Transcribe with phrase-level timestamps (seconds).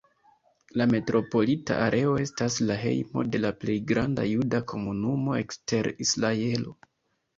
[0.81, 6.75] La metropolita areo estas la hejmo de la plej granda juda komunumo ekster Israelo.